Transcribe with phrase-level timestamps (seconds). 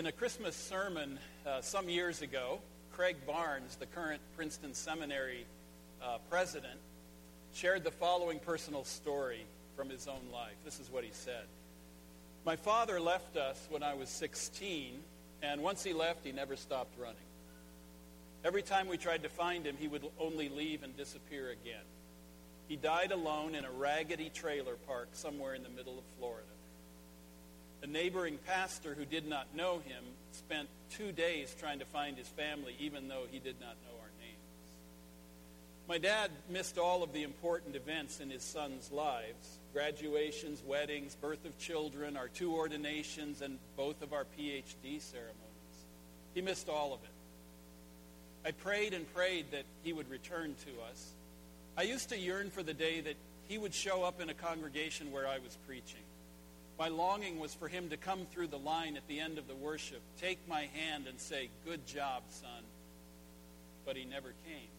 [0.00, 2.60] In a Christmas sermon uh, some years ago,
[2.94, 5.44] Craig Barnes, the current Princeton Seminary
[6.02, 6.80] uh, president,
[7.52, 9.44] shared the following personal story
[9.76, 10.54] from his own life.
[10.64, 11.44] This is what he said.
[12.46, 14.94] My father left us when I was 16,
[15.42, 17.16] and once he left, he never stopped running.
[18.42, 21.84] Every time we tried to find him, he would only leave and disappear again.
[22.68, 26.49] He died alone in a raggedy trailer park somewhere in the middle of Florida.
[27.82, 32.28] A neighboring pastor who did not know him spent two days trying to find his
[32.28, 34.40] family, even though he did not know our names.
[35.88, 41.44] My dad missed all of the important events in his son's lives graduations, weddings, birth
[41.44, 45.36] of children, our two ordinations, and both of our PhD ceremonies.
[46.34, 47.10] He missed all of it.
[48.48, 51.12] I prayed and prayed that he would return to us.
[51.76, 53.16] I used to yearn for the day that
[53.48, 56.02] he would show up in a congregation where I was preaching.
[56.80, 59.54] My longing was for him to come through the line at the end of the
[59.54, 62.62] worship, take my hand, and say, Good job, son.
[63.84, 64.70] But he never came.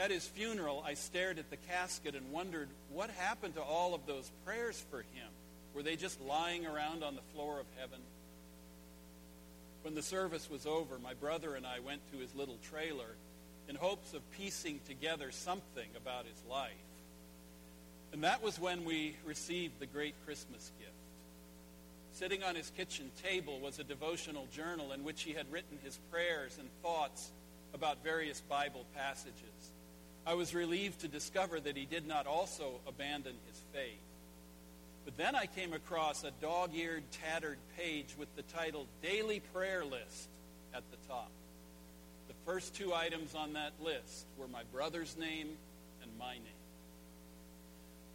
[0.00, 4.04] At his funeral, I stared at the casket and wondered what happened to all of
[4.06, 5.28] those prayers for him.
[5.74, 8.00] Were they just lying around on the floor of heaven?
[9.82, 13.14] When the service was over, my brother and I went to his little trailer
[13.68, 16.87] in hopes of piecing together something about his life.
[18.12, 20.92] And that was when we received the great Christmas gift.
[22.12, 25.98] Sitting on his kitchen table was a devotional journal in which he had written his
[26.10, 27.30] prayers and thoughts
[27.74, 29.72] about various Bible passages.
[30.26, 34.00] I was relieved to discover that he did not also abandon his faith.
[35.04, 39.84] But then I came across a dog eared, tattered page with the title Daily Prayer
[39.84, 40.28] List
[40.74, 41.30] at the top.
[42.28, 45.48] The first two items on that list were my brother's name
[46.02, 46.57] and my name.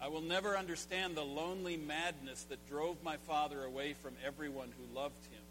[0.04, 5.00] I will never understand the lonely madness that drove my father away from everyone who
[5.00, 5.42] loved him.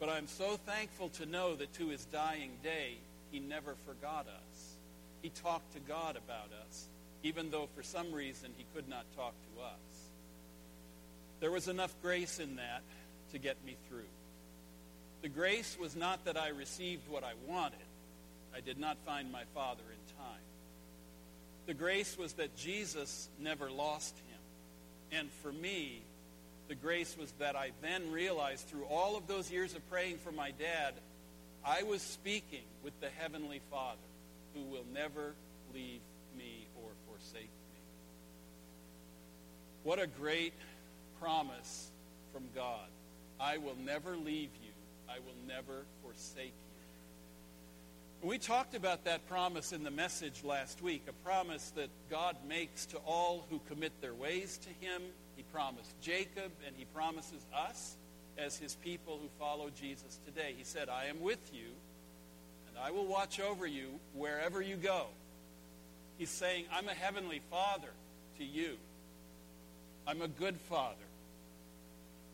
[0.00, 2.94] But I'm so thankful to know that to his dying day,
[3.30, 4.76] he never forgot us.
[5.20, 6.86] He talked to God about us,
[7.22, 10.08] even though for some reason he could not talk to us.
[11.40, 12.82] There was enough grace in that
[13.32, 14.08] to get me through.
[15.20, 17.78] The grace was not that I received what I wanted.
[18.56, 20.45] I did not find my father in time.
[21.66, 25.18] The grace was that Jesus never lost him.
[25.18, 26.02] And for me,
[26.68, 30.32] the grace was that I then realized through all of those years of praying for
[30.32, 30.94] my dad,
[31.64, 33.98] I was speaking with the Heavenly Father
[34.54, 35.34] who will never
[35.74, 36.00] leave
[36.38, 37.80] me or forsake me.
[39.82, 40.54] What a great
[41.20, 41.90] promise
[42.32, 42.88] from God.
[43.40, 44.72] I will never leave you.
[45.08, 46.65] I will never forsake you.
[48.22, 52.86] We talked about that promise in the message last week, a promise that God makes
[52.86, 55.02] to all who commit their ways to him.
[55.36, 57.96] He promised Jacob, and he promises us
[58.38, 60.54] as his people who follow Jesus today.
[60.56, 61.68] He said, I am with you,
[62.68, 65.06] and I will watch over you wherever you go.
[66.18, 67.90] He's saying, I'm a heavenly father
[68.38, 68.76] to you.
[70.06, 70.96] I'm a good father.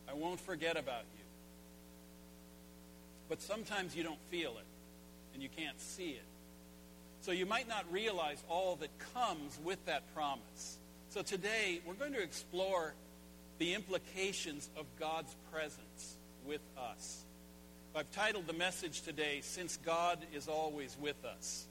[0.09, 1.25] I won't forget about you.
[3.29, 4.65] But sometimes you don't feel it
[5.33, 6.25] and you can't see it.
[7.21, 10.77] So you might not realize all that comes with that promise.
[11.09, 12.93] So today, we're going to explore
[13.59, 17.23] the implications of God's presence with us.
[17.95, 21.65] I've titled the message today, Since God is Always With Us.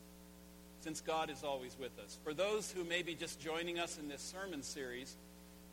[0.80, 2.16] Since God is Always With Us.
[2.24, 5.16] For those who may be just joining us in this sermon series,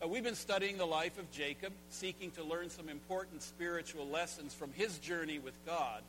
[0.03, 4.53] uh, we've been studying the life of Jacob, seeking to learn some important spiritual lessons
[4.53, 6.01] from his journey with God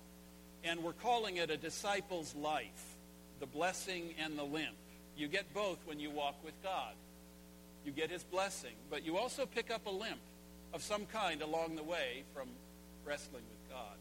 [0.64, 2.96] and we're calling it a disciple's life,
[3.40, 4.76] the blessing and the limp.
[5.16, 6.94] You get both when you walk with God.
[7.84, 10.20] You get his blessing, but you also pick up a limp
[10.72, 12.48] of some kind along the way from
[13.04, 13.96] wrestling with God.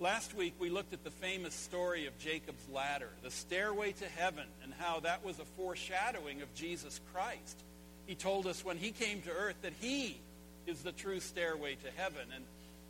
[0.00, 4.46] Last week, we looked at the famous story of Jacob's ladder, the stairway to heaven,
[4.62, 7.62] and how that was a foreshadowing of Jesus Christ.
[8.06, 10.20] He told us when he came to earth that he
[10.66, 12.26] is the true stairway to heaven.
[12.34, 12.44] And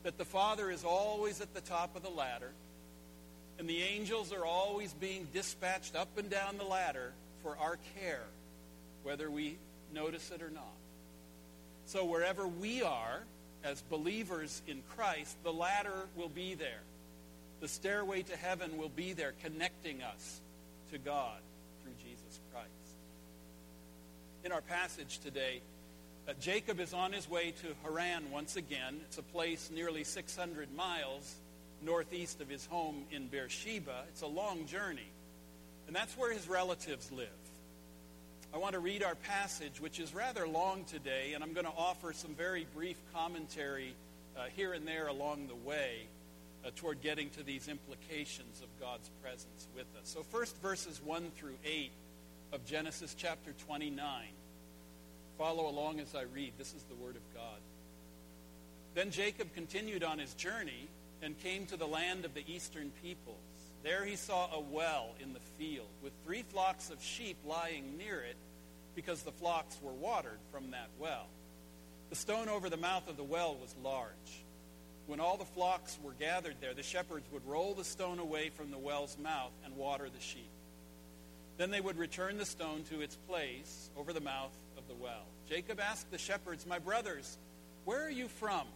[0.04, 2.52] that the Father is always at the top of the ladder,
[3.58, 7.12] and the angels are always being dispatched up and down the ladder
[7.42, 8.24] for our care,
[9.02, 9.56] whether we
[9.92, 10.64] notice it or not.
[11.86, 13.20] So wherever we are
[13.64, 16.82] as believers in Christ, the ladder will be there.
[17.60, 20.40] The stairway to heaven will be there, connecting us
[20.92, 21.38] to God
[21.82, 22.68] through Jesus Christ.
[24.44, 25.62] In our passage today,
[26.40, 29.00] Jacob is on his way to Haran once again.
[29.06, 31.36] It's a place nearly 600 miles
[31.82, 34.04] northeast of his home in Beersheba.
[34.08, 35.10] It's a long journey.
[35.86, 37.28] And that's where his relatives live.
[38.54, 41.72] I want to read our passage, which is rather long today, and I'm going to
[41.76, 43.94] offer some very brief commentary
[44.36, 46.06] uh, here and there along the way
[46.64, 50.08] uh, toward getting to these implications of God's presence with us.
[50.08, 51.90] So, first, verses 1 through 8
[52.52, 54.00] of Genesis chapter 29.
[55.38, 56.52] Follow along as I read.
[56.58, 57.60] This is the Word of God.
[58.94, 60.88] Then Jacob continued on his journey
[61.22, 63.38] and came to the land of the eastern peoples.
[63.82, 68.20] There he saw a well in the field with three flocks of sheep lying near
[68.20, 68.36] it
[68.94, 71.26] because the flocks were watered from that well.
[72.10, 74.44] The stone over the mouth of the well was large.
[75.06, 78.70] When all the flocks were gathered there, the shepherds would roll the stone away from
[78.70, 80.50] the well's mouth and water the sheep.
[81.56, 85.26] Then they would return the stone to its place over the mouth of the well.
[85.48, 87.38] Jacob asked the shepherds, My brothers,
[87.84, 88.66] where are you from?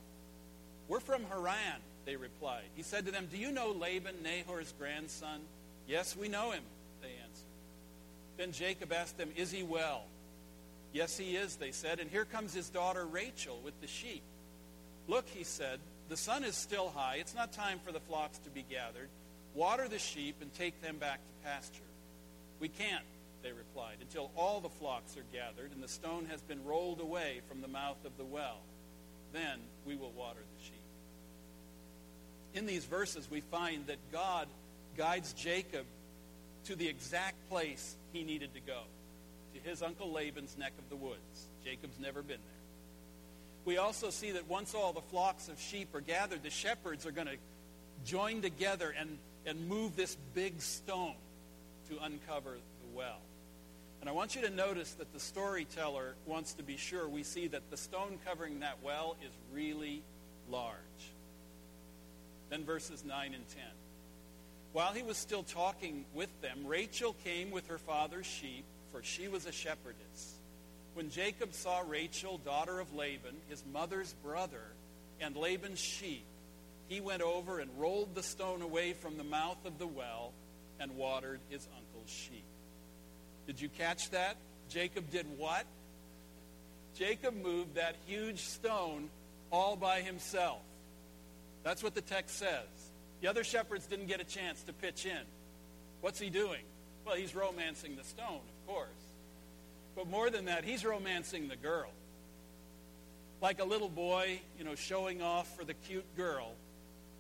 [0.86, 2.64] We're from Haran, they replied.
[2.74, 5.40] He said to them, Do you know Laban, Nahor's grandson?
[5.86, 6.62] Yes, we know him,
[7.02, 7.44] they answered.
[8.36, 10.04] Then Jacob asked them, Is he well?
[10.92, 12.00] Yes, he is, they said.
[12.00, 14.22] And here comes his daughter Rachel with the sheep.
[15.06, 17.16] Look, he said, the sun is still high.
[17.20, 19.08] It's not time for the flocks to be gathered.
[19.54, 21.82] Water the sheep and take them back to pasture.
[22.60, 23.04] We can't,
[23.42, 27.40] they replied, until all the flocks are gathered and the stone has been rolled away
[27.48, 28.58] from the mouth of the well.
[29.32, 30.74] Then we will water the sheep.
[32.54, 34.48] In these verses, we find that God
[34.96, 35.86] guides Jacob
[36.64, 38.82] to the exact place he needed to go,
[39.54, 41.48] to his uncle Laban's neck of the woods.
[41.64, 42.58] Jacob's never been there.
[43.64, 47.10] We also see that once all the flocks of sheep are gathered, the shepherds are
[47.12, 47.36] going to
[48.04, 51.14] join together and, and move this big stone
[51.88, 53.20] to uncover the well.
[54.00, 57.48] And I want you to notice that the storyteller wants to be sure we see
[57.48, 60.02] that the stone covering that well is really
[60.50, 60.76] large.
[62.50, 63.62] Then verses 9 and 10.
[64.72, 69.28] While he was still talking with them, Rachel came with her father's sheep, for she
[69.28, 70.34] was a shepherdess.
[70.94, 74.62] When Jacob saw Rachel, daughter of Laban, his mother's brother,
[75.20, 76.24] and Laban's sheep,
[76.88, 80.32] he went over and rolled the stone away from the mouth of the well
[80.80, 82.44] and watered his uncle's sheep.
[83.46, 84.36] Did you catch that?
[84.68, 85.64] Jacob did what?
[86.94, 89.08] Jacob moved that huge stone
[89.50, 90.60] all by himself.
[91.62, 92.66] That's what the text says.
[93.20, 95.22] The other shepherds didn't get a chance to pitch in.
[96.00, 96.62] What's he doing?
[97.04, 98.88] Well, he's romancing the stone, of course.
[99.96, 101.90] But more than that, he's romancing the girl.
[103.40, 106.52] Like a little boy, you know, showing off for the cute girl,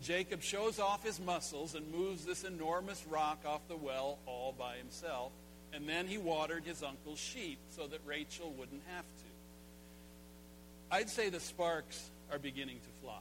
[0.02, 4.76] Jacob shows off his muscles and moves this enormous rock off the well all by
[4.76, 5.32] himself.
[5.72, 10.96] And then he watered his uncle's sheep so that Rachel wouldn't have to.
[10.96, 13.20] I'd say the sparks are beginning to fly.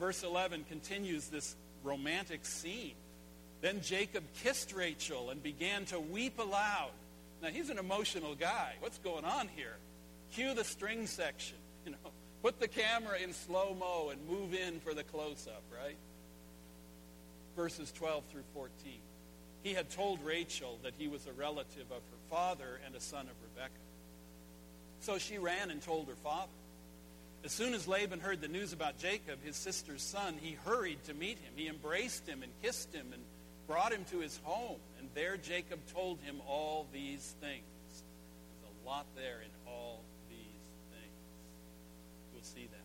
[0.00, 1.54] Verse 11 continues this
[1.84, 2.94] romantic scene.
[3.60, 6.90] Then Jacob kissed Rachel and began to weep aloud.
[7.42, 8.74] Now, he's an emotional guy.
[8.80, 9.76] What's going on here?
[10.32, 11.56] Cue the string section.
[11.84, 12.12] You know,
[12.44, 15.96] put the camera in slow mo and move in for the close up, right?
[17.56, 18.70] Verses 12 through 14.
[19.62, 23.22] He had told Rachel that he was a relative of her father and a son
[23.22, 23.72] of Rebekah.
[25.00, 26.52] So she ran and told her father.
[27.44, 31.14] As soon as Laban heard the news about Jacob, his sister's son, he hurried to
[31.14, 31.52] meet him.
[31.56, 33.22] He embraced him and kissed him and
[33.66, 34.80] brought him to his home.
[34.98, 37.64] And there Jacob told him all these things.
[37.88, 40.03] There's a lot there in all.
[42.44, 42.84] See that.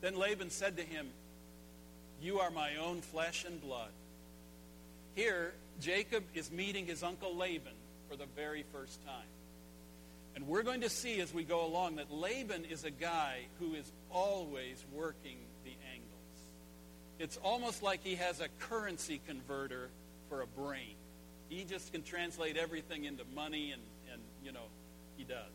[0.00, 1.08] Then Laban said to him,
[2.22, 3.90] You are my own flesh and blood.
[5.14, 7.74] Here, Jacob is meeting his uncle Laban
[8.08, 9.26] for the very first time.
[10.34, 13.74] And we're going to see as we go along that Laban is a guy who
[13.74, 16.10] is always working the angles.
[17.18, 19.90] It's almost like he has a currency converter
[20.28, 20.96] for a brain.
[21.48, 23.82] He just can translate everything into money, and,
[24.12, 24.66] and you know,
[25.16, 25.52] he does.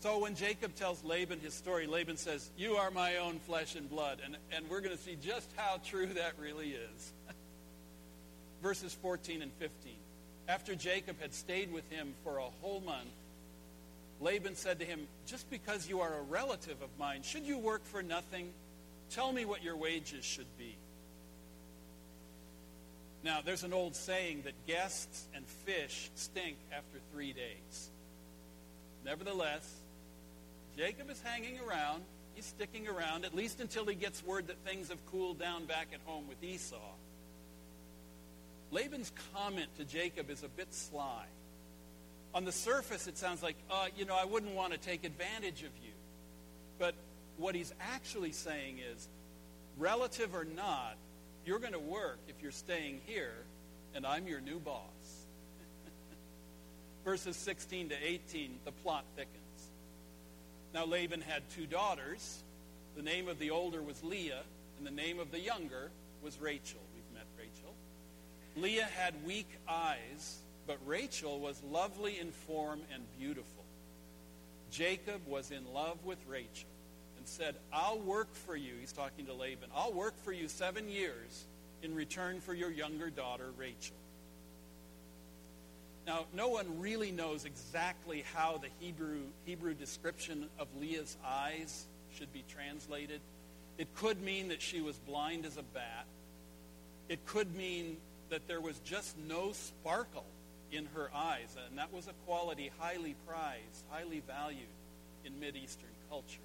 [0.00, 3.88] So when Jacob tells Laban his story, Laban says, You are my own flesh and
[3.88, 4.20] blood.
[4.24, 7.12] And, and we're going to see just how true that really is.
[8.62, 9.92] Verses 14 and 15.
[10.48, 13.10] After Jacob had stayed with him for a whole month,
[14.22, 17.84] Laban said to him, Just because you are a relative of mine, should you work
[17.84, 18.48] for nothing?
[19.10, 20.76] Tell me what your wages should be.
[23.22, 27.90] Now, there's an old saying that guests and fish stink after three days.
[29.04, 29.79] Nevertheless,
[30.76, 32.02] Jacob is hanging around.
[32.34, 35.88] He's sticking around, at least until he gets word that things have cooled down back
[35.92, 36.76] at home with Esau.
[38.70, 41.24] Laban's comment to Jacob is a bit sly.
[42.32, 45.62] On the surface, it sounds like, uh, you know, I wouldn't want to take advantage
[45.62, 45.92] of you.
[46.78, 46.94] But
[47.36, 49.08] what he's actually saying is,
[49.76, 50.96] relative or not,
[51.44, 53.34] you're going to work if you're staying here,
[53.94, 55.26] and I'm your new boss.
[57.04, 59.39] Verses 16 to 18, the plot thickens.
[60.72, 62.42] Now Laban had two daughters,
[62.96, 64.42] The name of the older was Leah,
[64.78, 65.90] and the name of the younger
[66.22, 66.80] was Rachel.
[66.94, 67.74] We've met Rachel.
[68.56, 73.64] Leah had weak eyes, but Rachel was lovely in form and beautiful.
[74.70, 76.68] Jacob was in love with Rachel
[77.18, 78.74] and said, I'll work for you.
[78.80, 79.68] He's talking to Laban.
[79.74, 81.46] I'll work for you seven years
[81.82, 83.96] in return for your younger daughter, Rachel.
[86.06, 92.32] Now, no one really knows exactly how the Hebrew, Hebrew description of Leah's eyes should
[92.32, 93.20] be translated.
[93.78, 96.06] It could mean that she was blind as a bat.
[97.08, 97.96] It could mean
[98.30, 100.24] that there was just no sparkle
[100.72, 104.68] in her eyes, and that was a quality highly prized, highly valued
[105.24, 106.38] in Mideastern culture.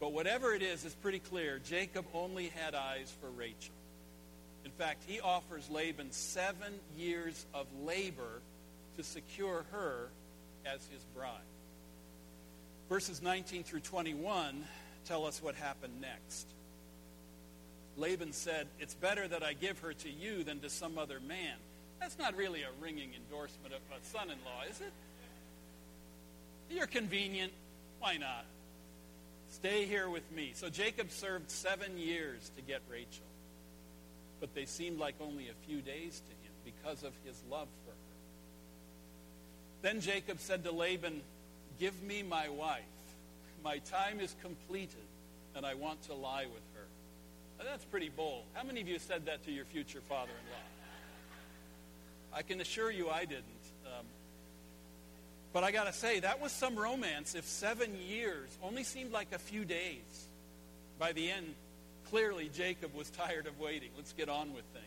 [0.00, 1.58] But whatever it is, it's pretty clear.
[1.58, 3.74] Jacob only had eyes for Rachel.
[4.64, 8.42] In fact, he offers Laban seven years of labor
[8.96, 10.08] to secure her
[10.66, 11.38] as his bride.
[12.88, 14.64] Verses 19 through 21
[15.06, 16.46] tell us what happened next.
[17.96, 21.56] Laban said, It's better that I give her to you than to some other man.
[22.00, 24.92] That's not really a ringing endorsement of a son in law, is it?
[26.70, 27.52] You're convenient.
[27.98, 28.44] Why not?
[29.50, 30.52] Stay here with me.
[30.54, 33.24] So Jacob served seven years to get Rachel.
[34.40, 37.90] But they seemed like only a few days to him because of his love for
[37.90, 37.96] her.
[39.82, 41.20] Then Jacob said to Laban,
[41.78, 42.82] Give me my wife.
[43.64, 44.96] My time is completed,
[45.54, 46.86] and I want to lie with her.
[47.58, 48.44] Now, that's pretty bold.
[48.54, 52.38] How many of you said that to your future father in law?
[52.38, 53.44] I can assure you I didn't.
[53.86, 54.06] Um,
[55.52, 59.32] but I got to say, that was some romance if seven years only seemed like
[59.32, 60.28] a few days.
[60.98, 61.54] By the end,
[62.10, 63.90] clearly Jacob was tired of waiting.
[63.96, 64.84] Let's get on with things.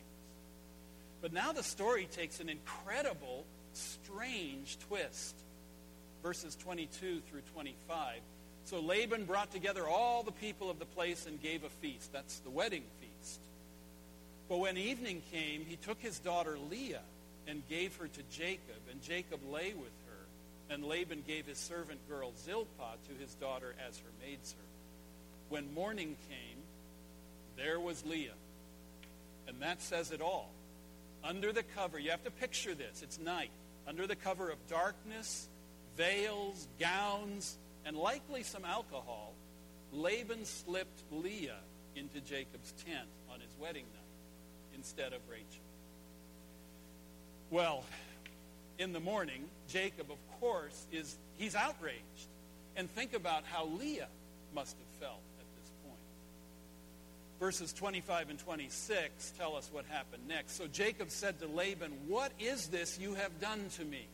[1.22, 5.36] But now the story takes an incredible, strange twist.
[6.22, 8.20] Verses 22 through 25.
[8.66, 12.14] So Laban brought together all the people of the place and gave a feast.
[12.14, 13.40] That's the wedding feast.
[14.48, 17.02] But when evening came, he took his daughter Leah
[17.48, 22.00] and gave her to Jacob, and Jacob lay with her, and Laban gave his servant
[22.08, 24.68] girl Zilpah to his daughter as her maidservant.
[25.50, 26.63] When morning came,
[27.58, 28.34] there was Leah.
[29.48, 30.50] And that says it all.
[31.24, 33.52] Under the cover, you have to picture this, it's night.
[33.88, 35.48] Under the cover of darkness,
[35.98, 39.34] veils, gowns, and likely some alcohol,
[39.92, 41.60] Laban slipped Leah
[41.96, 45.46] into Jacob's tent on his wedding night instead of Rachel.
[47.52, 47.84] Well,
[48.80, 52.28] in the morning, Jacob, of course, is he's outraged.
[52.76, 54.08] And think about how Leah
[54.56, 55.22] must have felt.
[57.44, 60.56] Verses 25 and 26 tell us what happened next.
[60.56, 64.08] So Jacob said to Laban, What is this you have done to me?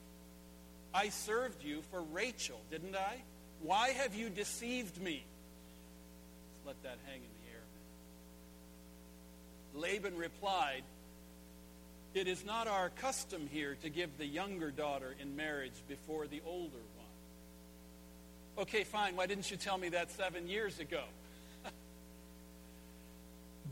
[0.95, 3.21] I served you for Rachel, didn't I?
[3.61, 5.23] Why have you deceived me?
[6.65, 7.61] Let's let that hang in the air.
[9.91, 10.81] Laban replied,
[12.15, 16.41] it is not our custom here to give the younger daughter in marriage before the
[16.47, 18.63] older one.
[18.63, 19.15] Okay, fine.
[19.15, 21.03] Why didn't you tell me that seven years ago?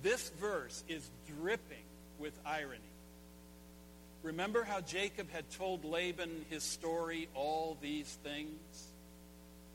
[0.08, 1.84] This verse is dripping
[2.18, 2.80] with irony.
[4.24, 8.88] Remember how Jacob had told Laban his story, all these things?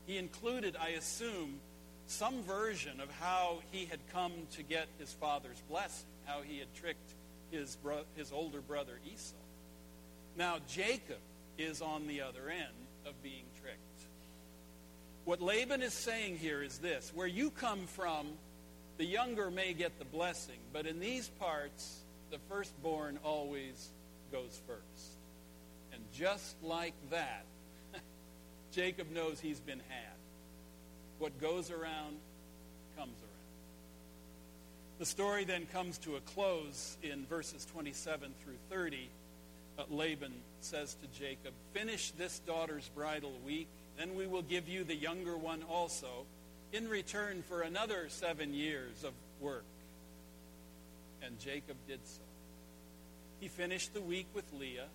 [0.07, 1.59] He included, I assume,
[2.07, 6.73] some version of how he had come to get his father's blessing, how he had
[6.73, 7.13] tricked
[7.51, 9.35] his, bro- his older brother Esau.
[10.35, 11.21] Now, Jacob
[11.59, 13.77] is on the other end of being tricked.
[15.25, 18.25] What Laban is saying here is this where you come from,
[18.97, 23.89] the younger may get the blessing, but in these parts, the firstborn always
[24.31, 25.17] goes first.
[25.93, 27.45] And just like that,
[28.71, 30.15] Jacob knows he's been had.
[31.19, 32.17] What goes around
[32.97, 33.33] comes around.
[34.99, 39.09] The story then comes to a close in verses 27 through 30.
[39.77, 44.83] Uh, Laban says to Jacob, Finish this daughter's bridal week, then we will give you
[44.83, 46.25] the younger one also,
[46.73, 49.63] in return for another seven years of work.
[51.21, 52.21] And Jacob did so.
[53.39, 54.87] He finished the week with Leah,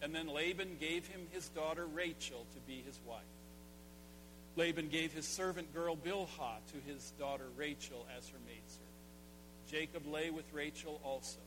[0.00, 3.22] and then Laban gave him his daughter Rachel to be his wife.
[4.56, 8.86] Laban gave his servant girl Bilhah to his daughter Rachel as her maidservant.
[9.70, 11.40] Jacob lay with Rachel also,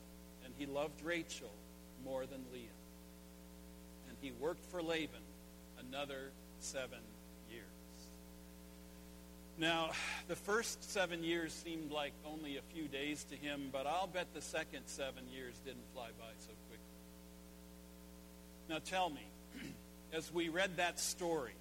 [0.46, 1.52] and he loved Rachel
[2.06, 2.68] more than Leah.
[4.08, 5.24] And he worked for Laban
[5.80, 7.00] another seven.
[9.60, 9.90] Now,
[10.30, 14.34] the first seven years seemed like only a few days to him, but I'll bet
[14.34, 16.86] the second seven years didn't fly by so quickly.
[18.70, 19.28] Now, tell me,
[20.14, 21.56] as we read that story,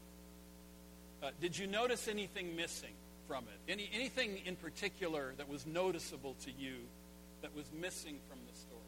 [1.24, 2.92] uh, did you notice anything missing
[3.26, 3.72] from it?
[3.72, 6.76] Any, anything in particular that was noticeable to you
[7.42, 8.80] that was missing from the story?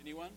[0.00, 0.30] Anyone?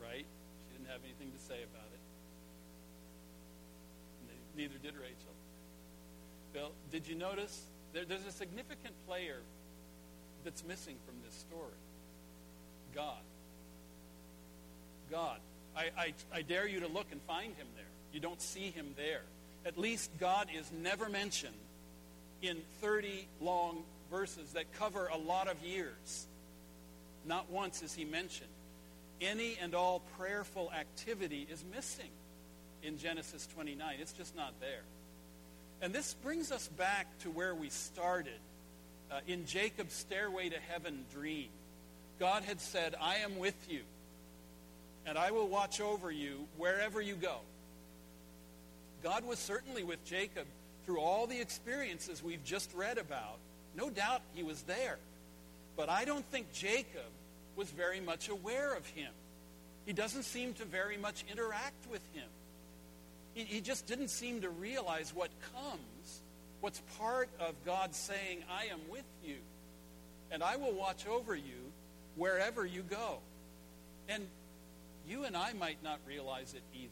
[0.00, 0.26] Right?
[0.68, 2.00] She didn't have anything to say about it.
[4.56, 5.34] Neither did Rachel.
[6.52, 7.62] Bill, did you notice?
[7.92, 9.38] There, there's a significant player
[10.44, 11.78] that's missing from this story
[12.94, 13.22] God.
[15.10, 15.38] God.
[15.76, 17.84] I, I, I dare you to look and find him there.
[18.12, 19.22] You don't see him there.
[19.64, 21.54] At least God is never mentioned
[22.42, 26.26] in 30 long verses that cover a lot of years.
[27.24, 28.50] Not once is he mentioned.
[29.20, 32.10] Any and all prayerful activity is missing
[32.82, 33.96] in Genesis 29.
[34.00, 34.82] It's just not there.
[35.82, 38.38] And this brings us back to where we started
[39.10, 41.48] uh, in Jacob's stairway to heaven dream.
[42.18, 43.80] God had said, I am with you,
[45.06, 47.38] and I will watch over you wherever you go.
[49.02, 50.46] God was certainly with Jacob
[50.84, 53.38] through all the experiences we've just read about.
[53.74, 54.98] No doubt he was there.
[55.76, 57.08] But I don't think Jacob
[57.56, 59.10] was very much aware of him.
[59.86, 62.28] He doesn't seem to very much interact with him.
[63.34, 66.20] He, he just didn't seem to realize what comes,
[66.60, 69.36] what's part of God saying, I am with you,
[70.30, 71.72] and I will watch over you
[72.16, 73.18] wherever you go.
[74.08, 74.26] And
[75.08, 76.90] you and I might not realize it either.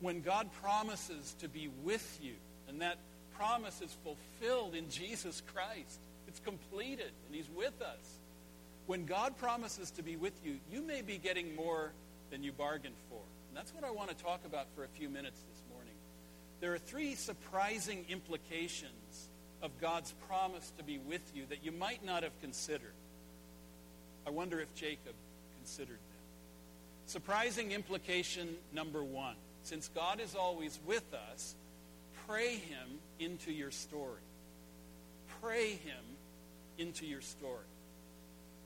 [0.00, 2.34] When God promises to be with you,
[2.68, 2.98] and that
[3.36, 8.18] promise is fulfilled in Jesus Christ, it's completed, and He's with us.
[8.86, 11.92] When God promises to be with you, you may be getting more
[12.30, 13.20] than you bargained for.
[13.48, 15.94] And that's what I want to talk about for a few minutes this morning.
[16.60, 19.28] There are three surprising implications
[19.62, 22.92] of God's promise to be with you that you might not have considered.
[24.26, 25.14] I wonder if Jacob
[25.58, 26.18] considered them.
[27.06, 29.36] Surprising implication number one.
[29.62, 31.54] Since God is always with us,
[32.26, 34.20] pray him into your story.
[35.40, 36.04] Pray him
[36.76, 37.66] into your story.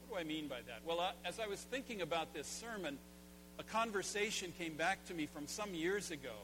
[0.09, 0.81] What do I mean by that?
[0.85, 2.99] Well, uh, as I was thinking about this sermon,
[3.63, 6.35] a conversation came back to me from some years ago,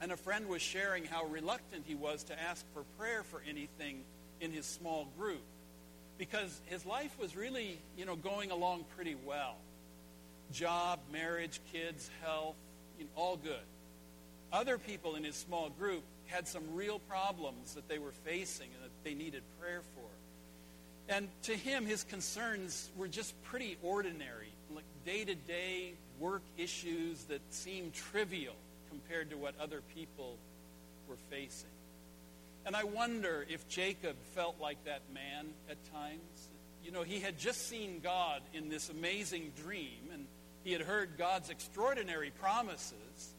[0.00, 4.02] and a friend was sharing how reluctant he was to ask for prayer for anything
[4.40, 5.42] in his small group
[6.16, 9.56] because his life was really, you know, going along pretty well.
[10.52, 12.54] Job, marriage, kids, health,
[12.96, 13.66] you know, all good.
[14.52, 18.84] Other people in his small group had some real problems that they were facing and
[18.84, 21.12] that they needed prayer for.
[21.12, 24.47] And to him, his concerns were just pretty ordinary
[25.08, 28.54] like day-to-day work issues that seem trivial
[28.90, 30.36] compared to what other people
[31.08, 31.70] were facing.
[32.66, 36.48] And I wonder if Jacob felt like that man at times.
[36.84, 40.26] You know, he had just seen God in this amazing dream, and
[40.64, 43.34] he had heard God's extraordinary promises.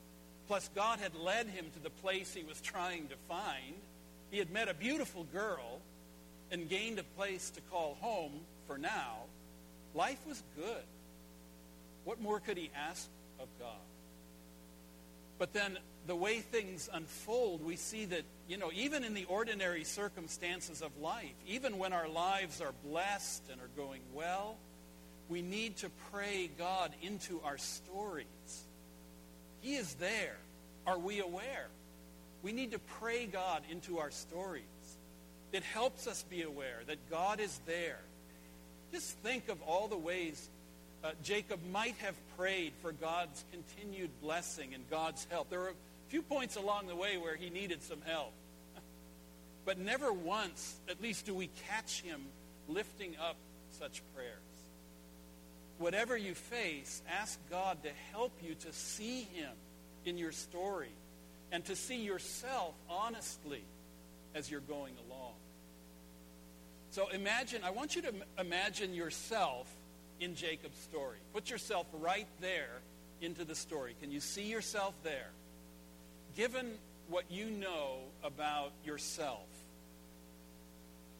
[0.48, 3.76] Plus, God had led him to the place he was trying to find.
[4.32, 5.80] He had met a beautiful girl
[6.52, 9.18] and gained a place to call home for now.
[9.94, 10.84] Life was good.
[12.04, 13.08] What more could he ask
[13.40, 13.78] of God?
[15.38, 19.84] But then the way things unfold, we see that, you know, even in the ordinary
[19.84, 24.58] circumstances of life, even when our lives are blessed and are going well,
[25.30, 28.26] we need to pray God into our stories.
[29.62, 30.38] He is there.
[30.88, 31.68] Are we aware?
[32.42, 34.64] We need to pray God into our stories.
[35.52, 38.00] It helps us be aware that God is there.
[38.92, 40.50] Just think of all the ways
[41.04, 45.50] uh, Jacob might have prayed for God's continued blessing and God's help.
[45.50, 48.34] There were a few points along the way where he needed some help.
[49.66, 52.22] but never once, at least, do we catch him
[52.68, 53.36] lifting up
[53.72, 54.34] such prayers.
[55.78, 59.52] Whatever you face, ask God to help you to see him
[60.06, 60.92] in your story
[61.52, 63.64] and to see yourself honestly
[64.36, 65.34] as you're going along.
[66.92, 69.68] So imagine, I want you to imagine yourself
[70.20, 71.18] in Jacob's story.
[71.34, 72.82] Put yourself right there
[73.22, 73.96] into the story.
[74.02, 75.30] Can you see yourself there?
[76.36, 76.72] Given
[77.10, 79.48] what you know about yourself,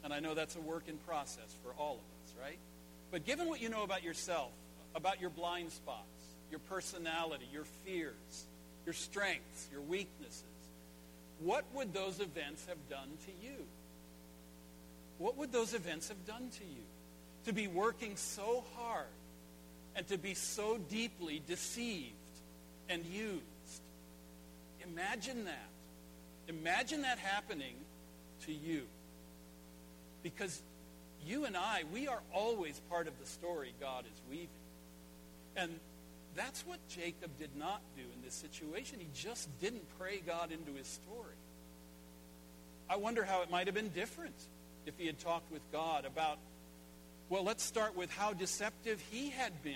[0.04, 2.58] and I know that's a work in process for all of us, right?
[3.12, 4.52] But given what you know about yourself,
[4.96, 6.06] about your blind spots,
[6.50, 8.46] your personality, your fears,
[8.86, 10.44] your strengths, your weaknesses,
[11.40, 13.56] what would those events have done to you?
[15.18, 16.84] What would those events have done to you?
[17.46, 19.06] To be working so hard
[19.96, 22.14] and to be so deeply deceived
[22.90, 23.44] and used.
[24.84, 25.70] Imagine that.
[26.48, 27.76] Imagine that happening
[28.46, 28.84] to you.
[30.24, 30.62] Because
[31.26, 34.50] you and I, we are always part of the story God is weaving.
[35.56, 35.80] And
[36.36, 38.98] That's what Jacob did not do in this situation.
[39.00, 41.36] He just didn't pray God into his story.
[42.90, 44.36] I wonder how it might have been different
[44.86, 46.38] if he had talked with God about,
[47.30, 49.76] well, let's start with how deceptive he had been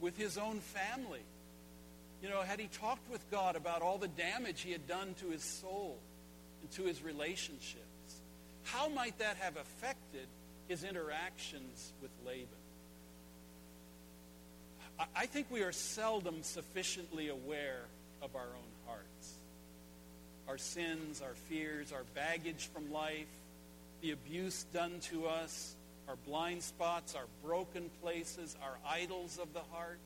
[0.00, 1.20] with his own family.
[2.22, 5.28] You know, had he talked with God about all the damage he had done to
[5.28, 5.98] his soul
[6.62, 7.82] and to his relationships,
[8.64, 10.26] how might that have affected
[10.68, 12.46] his interactions with Laban?
[15.16, 17.82] I think we are seldom sufficiently aware
[18.22, 19.34] of our own hearts.
[20.48, 23.26] Our sins, our fears, our baggage from life,
[24.00, 25.74] the abuse done to us,
[26.08, 29.98] our blind spots, our broken places, our idols of the heart.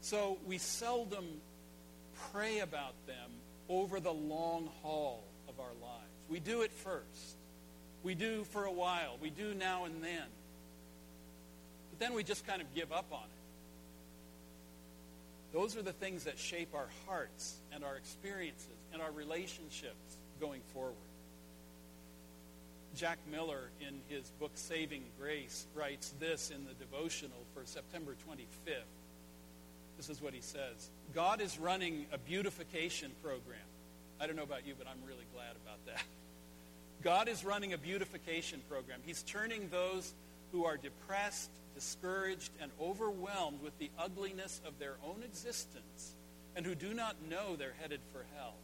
[0.00, 1.24] So we seldom
[2.32, 3.30] pray about them
[3.68, 6.04] over the long haul of our lives.
[6.28, 7.36] We do it first.
[8.02, 9.16] We do for a while.
[9.20, 10.24] We do now and then.
[11.90, 13.28] But then we just kind of give up on it.
[15.52, 20.60] Those are the things that shape our hearts and our experiences and our relationships going
[20.74, 20.94] forward.
[22.98, 28.72] Jack Miller, in his book Saving Grace, writes this in the devotional for September 25th.
[29.96, 33.60] This is what he says God is running a beautification program.
[34.20, 36.02] I don't know about you, but I'm really glad about that.
[37.04, 38.98] God is running a beautification program.
[39.06, 40.12] He's turning those
[40.50, 46.14] who are depressed, discouraged, and overwhelmed with the ugliness of their own existence
[46.56, 48.54] and who do not know they're headed for hell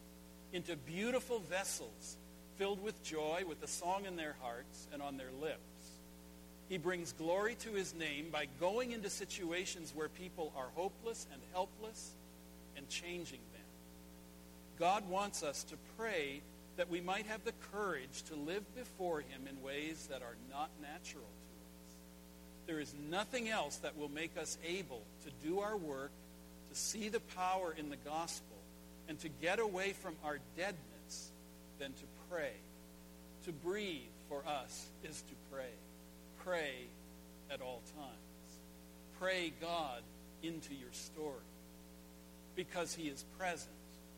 [0.51, 2.17] into beautiful vessels
[2.57, 5.59] filled with joy, with a song in their hearts and on their lips.
[6.69, 11.41] He brings glory to his name by going into situations where people are hopeless and
[11.53, 12.11] helpless
[12.75, 13.61] and changing them.
[14.79, 16.41] God wants us to pray
[16.77, 20.69] that we might have the courage to live before him in ways that are not
[20.81, 21.93] natural to us.
[22.67, 26.11] There is nothing else that will make us able to do our work,
[26.69, 28.57] to see the power in the gospel,
[29.07, 31.31] and to get away from our deadness
[31.79, 32.51] than to pray.
[33.45, 35.73] To breathe for us is to pray.
[36.43, 36.73] Pray
[37.51, 38.59] at all times.
[39.19, 40.01] Pray God
[40.43, 41.33] into your story
[42.55, 43.69] because he is present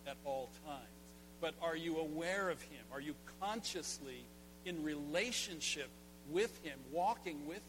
[0.08, 0.88] at all times.
[1.42, 2.84] But are you aware of him?
[2.92, 4.24] Are you consciously
[4.66, 5.90] in relationship
[6.32, 7.64] with him, walking with him?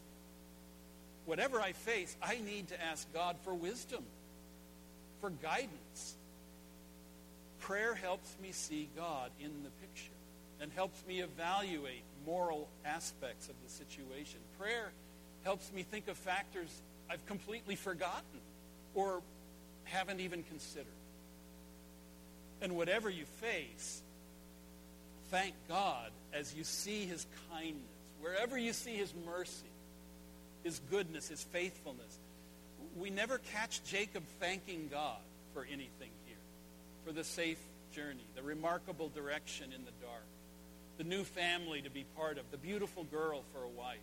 [1.27, 4.03] Whatever I face, I need to ask God for wisdom,
[5.21, 6.15] for guidance.
[7.61, 10.18] Prayer helps me see God in the picture
[10.61, 14.41] and helps me evaluate moral aspects of the situation.
[14.59, 14.91] Prayer
[15.45, 18.41] helps me think of factors I've completely forgotten
[18.95, 19.23] or
[19.85, 20.87] haven't even considered.
[22.61, 24.03] And whatever you face,
[25.31, 27.83] thank God as you see his kindness,
[28.21, 29.71] wherever you see his mercy,
[30.65, 32.19] his goodness, his faithfulness.
[32.99, 35.19] We never catch Jacob thanking God
[35.55, 36.37] for anything here,
[37.07, 37.61] for the safe
[37.95, 40.25] journey, the remarkable direction in the dark,
[40.99, 43.99] the new family to be part of, the beautiful girl for a wife.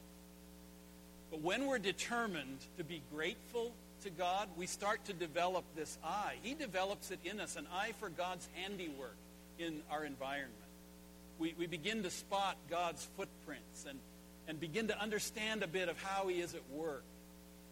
[1.29, 6.35] But when we're determined to be grateful to God, we start to develop this eye.
[6.41, 9.17] He develops it in us, an eye for God's handiwork
[9.59, 10.53] in our environment.
[11.37, 13.99] We, we begin to spot God's footprints and,
[14.47, 17.03] and begin to understand a bit of how he is at work.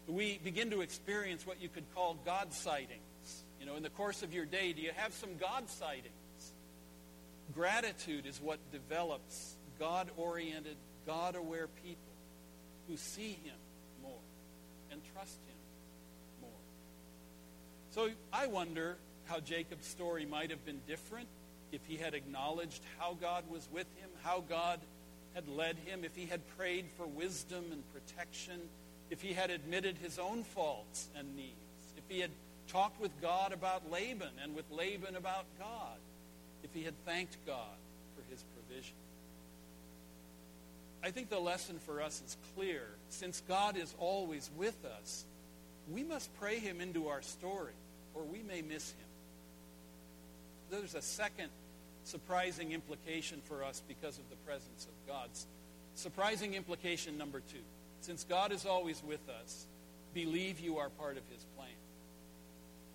[0.06, 3.00] We begin to experience what you could call God sightings.
[3.58, 6.12] You know, in the course of your day, do you have some God sightings?
[7.54, 12.02] Gratitude is what develops God-oriented, God-aware people
[12.88, 13.56] who see him
[14.02, 14.12] more
[14.90, 15.56] and trust him.
[16.40, 16.50] More.
[17.90, 21.28] So I wonder how Jacob's story might have been different
[21.72, 24.80] if he had acknowledged how God was with him, how God
[25.34, 28.60] had led him, if he had prayed for wisdom and protection,
[29.10, 31.54] if he had admitted his own faults and needs,
[31.96, 32.30] if he had
[32.68, 35.98] talked with God about Laban and with Laban about God,
[36.74, 37.76] he had thanked God
[38.16, 38.96] for his provision.
[41.02, 42.82] I think the lesson for us is clear.
[43.10, 45.24] Since God is always with us,
[45.92, 47.74] we must pray him into our story
[48.14, 49.06] or we may miss him.
[50.70, 51.50] There's a second
[52.04, 55.46] surprising implication for us because of the presence of God's.
[55.94, 57.58] Surprising implication number two.
[58.00, 59.66] Since God is always with us,
[60.12, 61.68] believe you are part of his plan.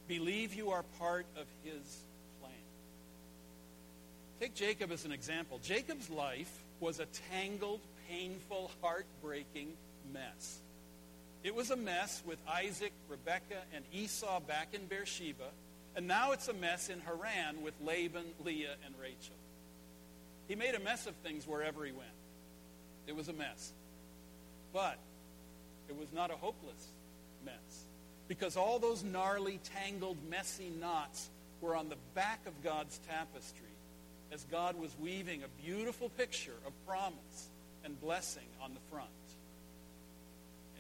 [0.08, 2.04] Believe you are part of his.
[4.40, 5.60] Take Jacob as an example.
[5.62, 9.74] Jacob's life was a tangled, painful, heartbreaking
[10.14, 10.60] mess.
[11.44, 15.50] It was a mess with Isaac, Rebekah, and Esau back in Beersheba,
[15.96, 19.36] and now it's a mess in Haran with Laban, Leah, and Rachel.
[20.48, 22.10] He made a mess of things wherever he went.
[23.08, 23.74] It was a mess.
[24.72, 24.98] But
[25.90, 26.88] it was not a hopeless
[27.46, 27.86] mess.
[28.30, 33.70] Because all those gnarly, tangled, messy knots were on the back of God's tapestry
[34.32, 37.50] as God was weaving a beautiful picture of promise
[37.84, 39.10] and blessing on the front.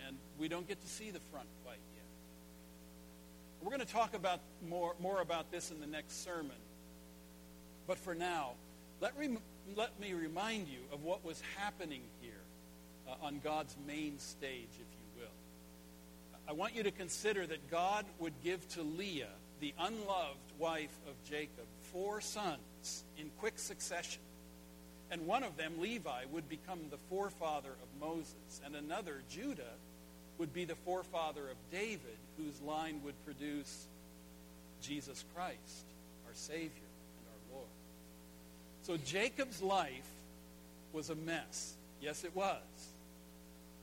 [0.07, 2.05] And we don't get to see the front quite yet.
[3.61, 6.55] We're going to talk about more, more about this in the next sermon.
[7.87, 8.51] But for now,
[9.01, 9.37] let, re-
[9.75, 12.31] let me remind you of what was happening here
[13.07, 15.31] uh, on God's main stage, if you will.
[16.47, 19.27] I want you to consider that God would give to Leah,
[19.59, 24.21] the unloved wife of Jacob, four sons in quick succession.
[25.11, 29.73] And one of them, Levi, would become the forefather of Moses, and another, Judah,
[30.37, 33.87] would be the forefather of David, whose line would produce
[34.81, 35.85] Jesus Christ,
[36.27, 37.69] our Savior and our Lord.
[38.83, 40.09] So Jacob's life
[40.93, 41.73] was a mess.
[42.01, 42.61] Yes, it was.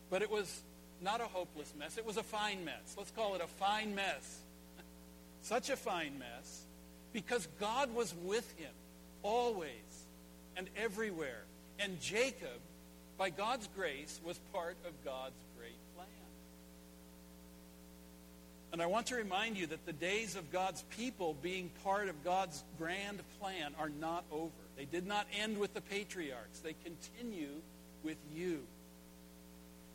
[0.08, 0.62] But it was
[1.02, 1.98] not a hopeless mess.
[1.98, 2.94] It was a fine mess.
[2.96, 4.40] Let's call it a fine mess.
[5.46, 6.64] Such a fine mess
[7.12, 8.72] because God was with him
[9.22, 9.70] always
[10.56, 11.44] and everywhere.
[11.78, 12.58] And Jacob,
[13.16, 16.08] by God's grace, was part of God's great plan.
[18.72, 22.24] And I want to remind you that the days of God's people being part of
[22.24, 24.50] God's grand plan are not over.
[24.76, 26.58] They did not end with the patriarchs.
[26.58, 27.60] They continue
[28.02, 28.62] with you.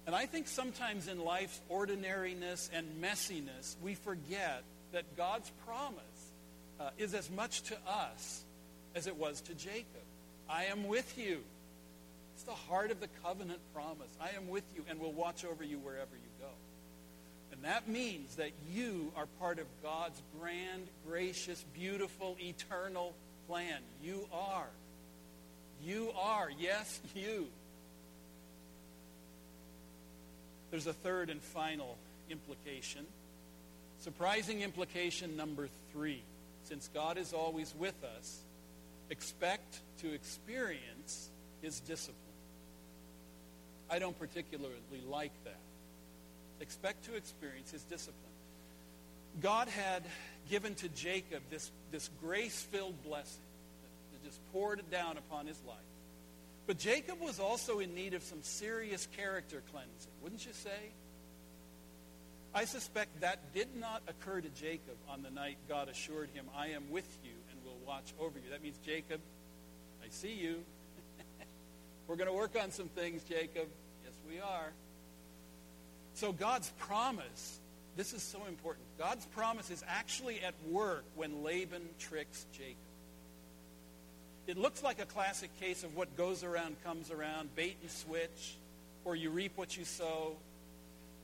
[0.07, 6.31] And I think sometimes in life's ordinariness and messiness, we forget that God's promise
[6.79, 8.43] uh, is as much to us
[8.95, 9.85] as it was to Jacob.
[10.49, 11.39] I am with you.
[12.35, 14.09] It's the heart of the covenant promise.
[14.19, 16.49] I am with you and will watch over you wherever you go.
[17.51, 23.13] And that means that you are part of God's grand, gracious, beautiful, eternal
[23.47, 23.79] plan.
[24.03, 24.69] You are.
[25.83, 26.49] You are.
[26.59, 27.47] Yes, you.
[30.71, 31.97] There's a third and final
[32.29, 33.05] implication.
[34.01, 36.23] Surprising implication number three.
[36.63, 38.39] Since God is always with us,
[39.09, 41.29] expect to experience
[41.61, 42.17] his discipline.
[43.89, 45.59] I don't particularly like that.
[46.61, 48.17] Expect to experience his discipline.
[49.39, 50.03] God had
[50.49, 53.43] given to Jacob this, this grace-filled blessing
[54.13, 55.77] that just poured down upon his life.
[56.67, 60.91] But Jacob was also in need of some serious character cleansing, wouldn't you say?
[62.53, 66.67] I suspect that did not occur to Jacob on the night God assured him, I
[66.67, 68.49] am with you and will watch over you.
[68.51, 69.21] That means, Jacob,
[70.03, 70.63] I see you.
[72.07, 73.67] We're going to work on some things, Jacob.
[74.03, 74.71] Yes, we are.
[76.13, 77.59] So God's promise,
[77.95, 78.85] this is so important.
[78.99, 82.75] God's promise is actually at work when Laban tricks Jacob.
[84.45, 88.57] It looks like a classic case of what goes around comes around, bait and switch,
[89.05, 90.35] or you reap what you sow.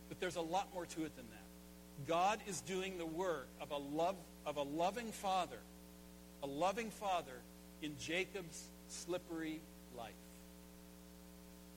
[0.10, 2.08] But there's a lot more to it than that.
[2.08, 4.15] God is doing the work of a love
[4.46, 5.60] of a loving father,
[6.43, 7.41] a loving father
[7.82, 9.60] in Jacob's slippery
[9.98, 10.13] life.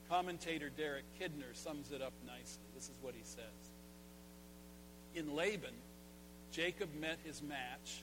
[0.09, 2.63] Commentator Derek Kidner sums it up nicely.
[2.75, 3.45] This is what he says.
[5.15, 5.75] In Laban,
[6.53, 8.03] Jacob met his match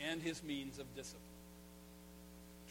[0.00, 1.22] and his means of discipline.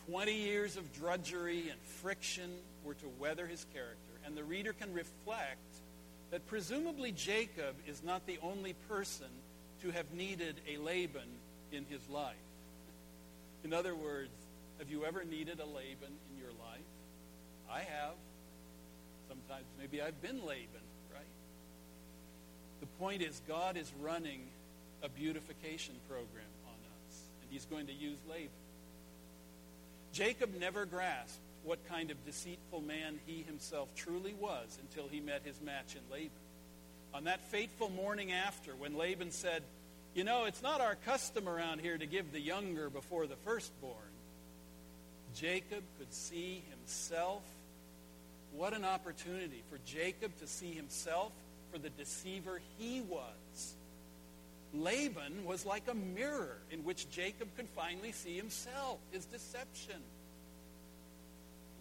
[0.07, 2.49] Twenty years of drudgery and friction
[2.83, 5.59] were to weather his character, and the reader can reflect
[6.33, 9.27] that presumably Jacob is not the only person
[9.83, 11.29] to have needed a Laban
[11.71, 12.33] in his life.
[13.63, 14.31] In other words,
[14.79, 16.81] have you ever needed a Laban in your life?
[17.71, 18.15] I have.
[19.29, 20.81] Sometimes maybe I've been Laban,
[21.13, 21.21] right?
[22.79, 24.41] The point is, God is running
[25.03, 26.73] a beautification program on
[27.05, 28.49] us, and he's going to use Laban.
[30.13, 35.41] Jacob never grasped what kind of deceitful man he himself truly was until he met
[35.45, 36.31] his match in Laban.
[37.13, 39.63] On that fateful morning after, when Laban said,
[40.15, 43.95] You know, it's not our custom around here to give the younger before the firstborn,
[45.35, 47.43] Jacob could see himself.
[48.51, 51.31] What an opportunity for Jacob to see himself
[51.71, 53.75] for the deceiver he was.
[54.73, 60.01] Laban was like a mirror in which Jacob could finally see himself, his deception.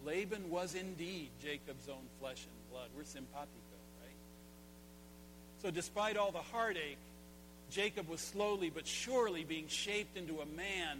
[0.05, 2.89] Laban was indeed Jacob's own flesh and blood.
[2.95, 3.49] We're simpatico,
[4.01, 4.15] right?
[5.61, 6.97] So despite all the heartache,
[7.69, 10.99] Jacob was slowly but surely being shaped into a man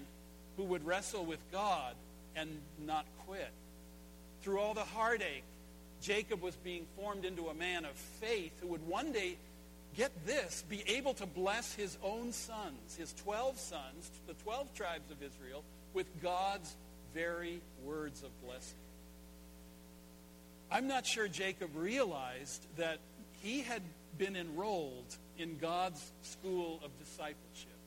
[0.57, 1.95] who would wrestle with God
[2.35, 2.49] and
[2.85, 3.51] not quit.
[4.41, 5.43] Through all the heartache,
[6.01, 9.37] Jacob was being formed into a man of faith who would one day,
[9.95, 15.11] get this, be able to bless his own sons, his 12 sons, the 12 tribes
[15.11, 15.63] of Israel,
[15.93, 16.75] with God's
[17.13, 18.77] very words of blessing.
[20.73, 22.97] I'm not sure Jacob realized that
[23.43, 23.83] he had
[24.17, 27.77] been enrolled in God's school of discipleship,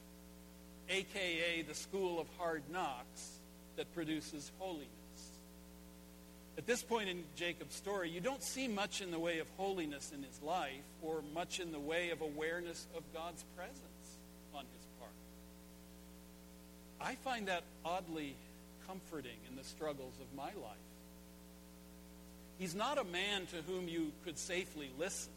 [0.89, 3.41] aka the school of hard knocks
[3.75, 4.87] that produces holiness.
[6.57, 10.13] At this point in Jacob's story, you don't see much in the way of holiness
[10.15, 10.71] in his life
[11.03, 14.17] or much in the way of awareness of God's presence
[14.55, 15.11] on his part.
[17.01, 18.37] I find that oddly
[18.87, 20.77] comforting in the struggles of my life.
[22.59, 25.33] He's not a man to whom you could safely listen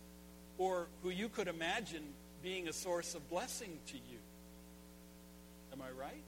[0.57, 2.03] or who you could imagine
[2.41, 4.19] being a source of blessing to you.
[5.73, 6.23] Am I right?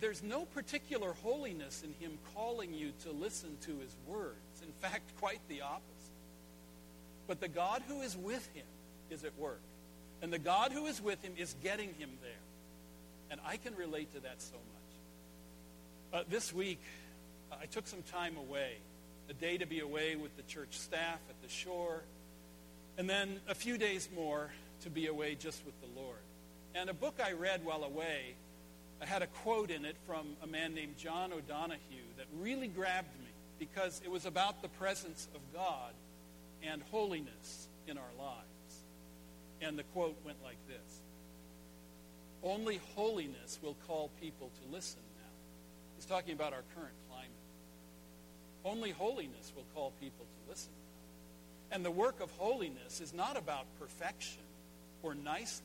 [0.00, 4.62] There's no particular holiness in him calling you to listen to his words.
[4.62, 5.86] In fact, quite the opposite.
[7.26, 8.66] But the God who is with him
[9.10, 9.60] is at work.
[10.22, 12.32] And the God who is with him is getting him there.
[13.30, 16.20] And I can relate to that so much.
[16.20, 16.80] Uh, this week,
[17.50, 18.76] Uh, I took some time away,
[19.28, 22.02] a day to be away with the church staff at the shore,
[22.98, 24.50] and then a few days more
[24.82, 26.18] to be away just with the Lord.
[26.74, 28.34] And a book I read while away
[29.00, 33.14] I had a quote in it from a man named John O'Donohue that really grabbed
[33.20, 33.28] me
[33.58, 35.92] because it was about the presence of God
[36.62, 38.42] and holiness in our lives.
[39.60, 41.02] And the quote went like this
[42.42, 45.00] Only holiness will call people to listen.
[45.96, 47.30] He's talking about our current climate.
[48.64, 50.72] Only holiness will call people to listen.
[51.72, 54.42] And the work of holiness is not about perfection
[55.02, 55.62] or niceness,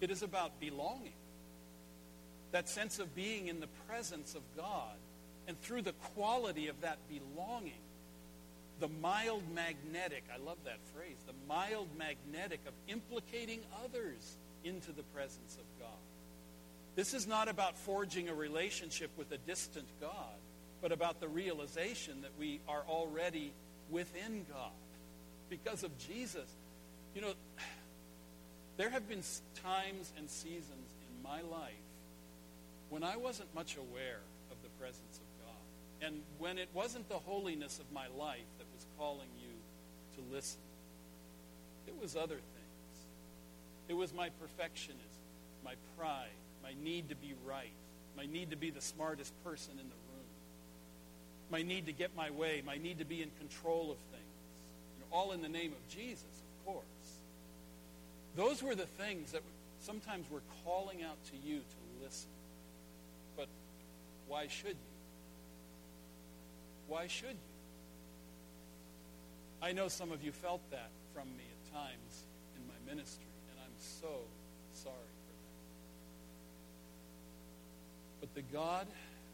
[0.00, 1.12] it is about belonging
[2.52, 4.94] that sense of being in the presence of God.
[5.46, 7.84] And through the quality of that belonging,
[8.80, 15.02] the mild magnetic, I love that phrase, the mild magnetic of implicating others into the
[15.14, 15.90] presence of God.
[16.96, 20.34] This is not about forging a relationship with a distant God,
[20.80, 23.52] but about the realization that we are already
[23.90, 24.72] within God
[25.50, 26.48] because of Jesus.
[27.14, 27.34] You know,
[28.78, 29.22] there have been
[29.62, 31.74] times and seasons in my life
[32.88, 37.18] when I wasn't much aware of the presence of God, and when it wasn't the
[37.18, 39.52] holiness of my life that was calling you
[40.16, 40.60] to listen,
[41.86, 42.98] it was other things.
[43.88, 45.24] It was my perfectionism,
[45.64, 46.28] my pride,
[46.62, 47.72] my need to be right,
[48.16, 50.26] my need to be the smartest person in the room,
[51.50, 54.24] my need to get my way, my need to be in control of things,
[54.94, 56.84] you know, all in the name of Jesus, of course.
[58.36, 59.42] Those were the things that
[59.80, 62.28] sometimes were calling out to you to listen.
[63.36, 63.48] But
[64.28, 64.96] why should you?
[66.88, 67.56] Why should you?
[69.62, 72.24] I know some of you felt that from me at times
[72.56, 74.20] in my ministry, and I'm so
[74.72, 75.32] sorry for
[78.20, 78.20] that.
[78.20, 78.86] But the God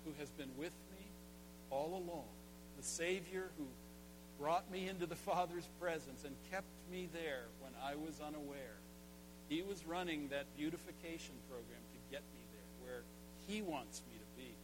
[0.07, 1.05] who has been with me
[1.71, 2.31] all along,
[2.79, 3.67] the Savior who
[4.39, 8.79] brought me into the Father's presence and kept me there when I was unaware,
[9.49, 13.03] he was running that beautification program to get me there where
[13.49, 14.55] he wants me to be.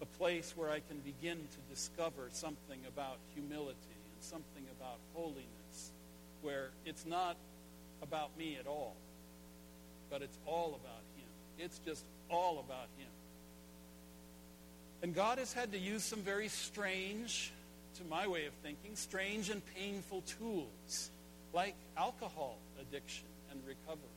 [0.00, 5.92] a place where I can begin to discover something about humility and something about holiness,
[6.42, 7.36] where it's not
[8.02, 8.94] about me at all,
[10.10, 11.28] but it's all about Him.
[11.58, 13.07] It's just all about Him.
[15.02, 17.52] And God has had to use some very strange,
[17.98, 21.10] to my way of thinking, strange and painful tools,
[21.52, 24.08] like alcohol addiction and recovery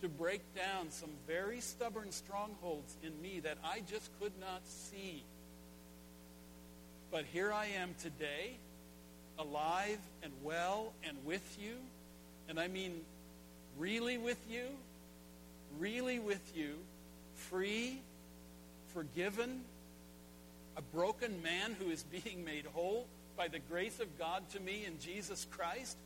[0.00, 5.22] to break down some very stubborn strongholds in me that I just could not see.
[7.10, 8.52] But here I am today,
[9.38, 11.74] alive and well and with you.
[12.48, 13.00] And I mean,
[13.78, 14.68] really with you,
[15.78, 16.76] really with you,
[17.34, 18.00] free,
[18.94, 19.60] forgiven,
[20.80, 24.86] a broken man who is being made whole by the grace of God to me
[24.86, 25.98] in Jesus Christ.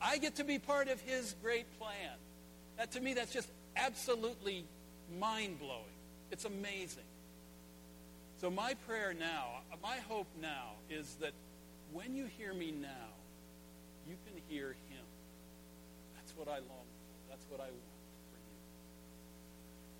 [0.00, 2.10] I get to be part of his great plan.
[2.76, 4.64] That to me, that's just absolutely
[5.20, 5.84] mind blowing.
[6.32, 7.04] It's amazing.
[8.40, 11.32] So, my prayer now, my hope now is that
[11.92, 13.14] when you hear me now,
[14.08, 15.04] you can hear him.
[16.16, 17.30] That's what I long for.
[17.30, 17.72] That's what I want
[18.32, 18.58] for you.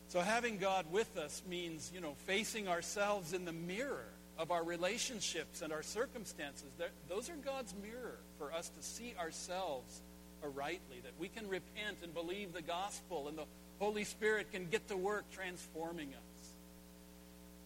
[0.09, 4.09] So, having God with us means, you know, facing ourselves in the mirror
[4.39, 6.69] of our relationships and our circumstances.
[7.09, 10.03] Those are God's mirror for us to see ourselves
[10.51, 13.45] rightly, that we can repent and believe the gospel, and the
[13.79, 16.53] Holy Spirit can get to work transforming us.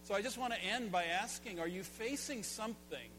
[0.03, 3.09] So I just want to end by asking are you facing something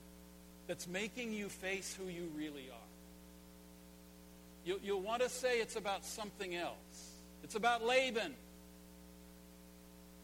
[0.67, 2.89] that's making you face who you really are?
[4.65, 7.13] You, you'll want to say it's about something else.
[7.43, 8.35] It's about Laban.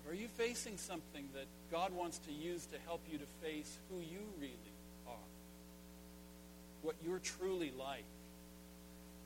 [0.09, 3.99] Are you facing something that God wants to use to help you to face who
[3.99, 4.55] you really
[5.07, 5.29] are?
[6.83, 8.05] What you're truly like?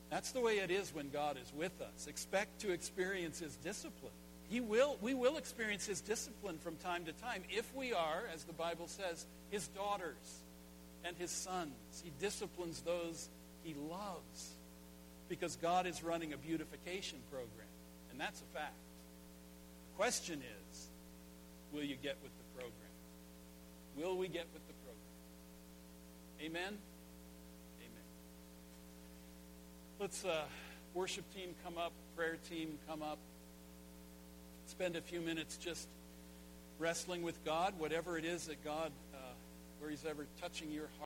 [0.09, 2.07] That's the way it is when God is with us.
[2.07, 4.11] Expect to experience his discipline.
[4.49, 8.43] He will, we will experience his discipline from time to time if we are, as
[8.43, 10.41] the Bible says, his daughters
[11.05, 11.71] and his sons.
[12.03, 13.29] He disciplines those
[13.63, 14.51] he loves
[15.29, 17.67] because God is running a beautification program.
[18.11, 18.73] And that's a fact.
[19.97, 20.41] Question
[20.71, 20.87] is,
[21.71, 22.73] will you get with the program?
[23.95, 24.95] Will we get with the program?
[26.41, 26.77] Amen?
[27.79, 28.05] Amen.
[29.99, 30.43] Let's uh,
[30.93, 33.19] worship team come up, prayer team come up.
[34.65, 35.87] Spend a few minutes just
[36.79, 39.17] wrestling with God, whatever it is that God, uh,
[39.79, 41.01] where he's ever touching your heart.